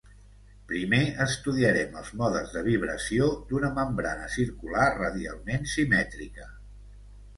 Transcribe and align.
Primer 0.69 1.01
estudiarem 1.25 1.91
els 1.99 2.09
modes 2.23 2.55
de 2.57 2.63
vibració 2.69 3.29
d'una 3.51 3.71
membrana 3.77 4.31
circular 4.37 4.89
radialment 4.97 5.69
simètrica. 5.75 6.49